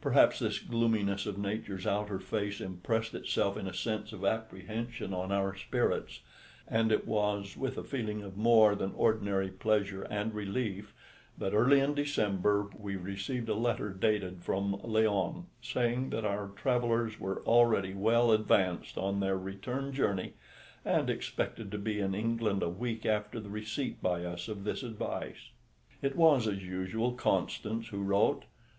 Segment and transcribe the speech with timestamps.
[0.00, 5.30] Perhaps this gloominess of nature's outer face impressed itself in a sense of apprehension on
[5.30, 6.20] our spirits,
[6.66, 10.94] and it was with a feeling of more than ordinary pleasure and relief
[11.36, 17.20] that early in December we received a letter dated from Laon, saying that our travellers
[17.20, 20.32] were already well advanced on their return journey,
[20.82, 24.82] and expected to be in England a week after the receipt by us of this
[24.82, 25.50] advice.
[26.00, 28.46] It was, as usual, Constance who wrote.